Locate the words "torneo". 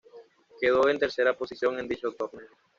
2.13-2.47